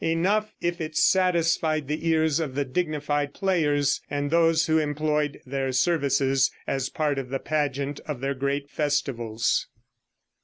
Enough 0.03 0.55
if 0.61 0.81
it 0.81 0.97
satisfied 0.97 1.87
the 1.87 2.07
ears 2.09 2.39
of 2.39 2.55
the 2.55 2.65
dignified 2.65 3.35
players 3.35 4.01
and 4.09 4.31
those 4.31 4.65
who 4.65 4.79
employed 4.79 5.39
their 5.45 5.71
services 5.71 6.49
as 6.65 6.87
a 6.87 6.91
part 6.91 7.19
of 7.19 7.29
the 7.29 7.37
pageant 7.37 7.99
of 8.07 8.19
their 8.19 8.33
great 8.33 8.67
festivals. 8.67 9.67